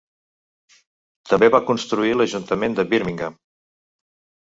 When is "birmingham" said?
2.97-3.41